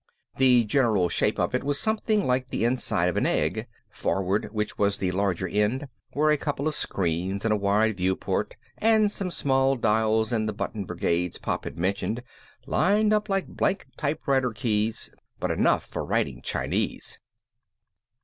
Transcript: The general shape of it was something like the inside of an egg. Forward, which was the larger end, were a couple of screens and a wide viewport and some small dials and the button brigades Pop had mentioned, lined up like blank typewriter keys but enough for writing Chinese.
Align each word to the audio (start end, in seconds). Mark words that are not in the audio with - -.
The 0.37 0.63
general 0.63 1.09
shape 1.09 1.37
of 1.37 1.53
it 1.53 1.63
was 1.63 1.79
something 1.79 2.25
like 2.25 2.47
the 2.47 2.65
inside 2.65 3.07
of 3.07 3.17
an 3.17 3.27
egg. 3.27 3.67
Forward, 3.87 4.45
which 4.51 4.75
was 4.75 4.97
the 4.97 5.11
larger 5.11 5.47
end, 5.47 5.87
were 6.15 6.31
a 6.31 6.37
couple 6.39 6.67
of 6.67 6.73
screens 6.73 7.45
and 7.45 7.53
a 7.53 7.57
wide 7.57 7.97
viewport 7.97 8.55
and 8.79 9.11
some 9.11 9.29
small 9.29 9.75
dials 9.75 10.33
and 10.33 10.49
the 10.49 10.53
button 10.53 10.85
brigades 10.85 11.37
Pop 11.37 11.65
had 11.65 11.77
mentioned, 11.77 12.23
lined 12.65 13.13
up 13.13 13.29
like 13.29 13.47
blank 13.47 13.85
typewriter 13.95 14.53
keys 14.53 15.11
but 15.39 15.51
enough 15.51 15.85
for 15.85 16.03
writing 16.03 16.41
Chinese. 16.41 17.19